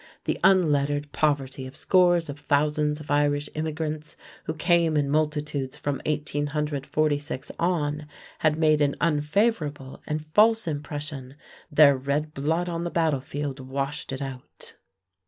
[0.23, 5.97] The unlettered poverty of scores of thousands of Irish immigrants, who came in multitudes from
[6.07, 8.07] 1846 on,
[8.39, 11.35] had made an unfavorable and false impression;
[11.71, 14.73] their red blood on the battle field washed it out.